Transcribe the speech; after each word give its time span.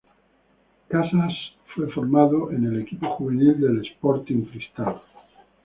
Casas 0.89 1.31
fue 1.75 1.87
formado 1.91 2.49
en 2.49 2.65
el 2.65 2.81
equipo 2.81 3.07
juvenil 3.11 3.59
de 3.61 3.87
Sporting 3.87 4.45
Cristal. 4.45 4.99